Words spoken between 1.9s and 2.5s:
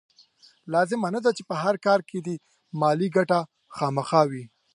کې دې